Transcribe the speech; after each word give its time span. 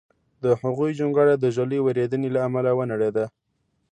د 0.43 0.45
هغوی 0.61 0.91
جونګړه 0.99 1.33
د 1.37 1.45
ږلۍ 1.55 1.79
وریدېنې 1.81 2.29
له 2.35 2.39
امله 2.47 2.69
ونړېده 2.73 3.25